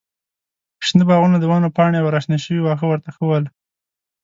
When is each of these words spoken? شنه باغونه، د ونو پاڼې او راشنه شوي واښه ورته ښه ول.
شنه 0.85 1.03
باغونه، 1.09 1.37
د 1.39 1.45
ونو 1.51 1.69
پاڼې 1.77 1.97
او 2.01 2.07
راشنه 2.15 2.37
شوي 2.43 2.61
واښه 2.63 2.85
ورته 2.87 3.09
ښه 3.15 3.23
ول. 3.27 3.45